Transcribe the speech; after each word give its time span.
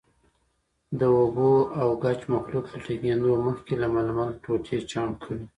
د 0.99 1.01
اوبو 1.19 1.49
او 1.81 1.89
ګچ 2.03 2.19
مخلوط 2.33 2.65
له 2.71 2.77
ټینګېدو 2.85 3.31
مخکې 3.47 3.73
له 3.81 3.87
ململ 3.95 4.29
ټوټې 4.43 4.77
چاڼ 4.91 5.09
کړئ. 5.21 5.41